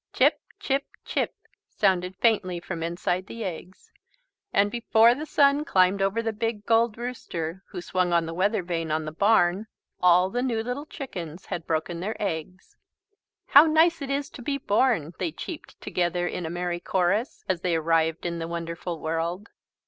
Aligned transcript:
"Chip, 0.13 0.41
chip, 0.59 0.87
chip," 1.05 1.35
sounded 1.69 2.15
faintly 2.15 2.59
from 2.59 2.81
inside 2.81 3.27
the 3.27 3.43
eggs. 3.43 3.91
And 4.51 4.71
before 4.71 5.13
the 5.13 5.27
sun 5.27 5.63
climbed 5.63 6.01
over 6.01 6.23
the 6.23 6.33
Big 6.33 6.65
Gold 6.65 6.97
Rooster, 6.97 7.61
who 7.67 7.81
swung 7.81 8.11
on 8.11 8.25
the 8.25 8.33
weather 8.33 8.63
vane 8.63 8.89
on 8.89 9.05
the 9.05 9.11
barn, 9.11 9.67
all 10.01 10.31
the 10.31 10.41
new 10.41 10.63
little 10.63 10.87
chickens 10.87 11.45
had 11.45 11.67
broken 11.67 11.99
their 11.99 12.19
eggs. 12.19 12.75
"How 13.49 13.67
nice 13.67 14.01
it 14.01 14.09
is 14.09 14.31
to 14.31 14.41
be 14.41 14.57
born!" 14.57 15.13
they 15.19 15.31
cheeped 15.31 15.79
together 15.79 16.25
in 16.25 16.47
a 16.47 16.49
merry 16.49 16.79
chorus, 16.79 17.45
as 17.47 17.61
they 17.61 17.75
arrived 17.75 18.25
in 18.25 18.39
the 18.39 18.47
wonderful 18.47 18.99
world. 18.99 19.49